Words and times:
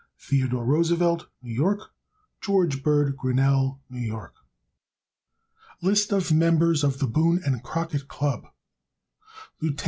_Theodore 0.27 0.65
Roosevelt, 0.65 1.27
New 1.43 1.53
York. 1.53 1.91
George 2.41 2.81
Bird 2.81 3.15
Grinnell, 3.15 3.81
New 3.87 3.99
York. 3.99 4.33
List 5.79 6.11
of 6.11 6.31
Members 6.31 6.83
of 6.83 6.97
the 6.97 7.05
Boone 7.05 7.39
and 7.45 7.61
Crockett 7.61 8.07
Club 8.07 8.47
* 9.05 9.61
Deceased. 9.61 9.79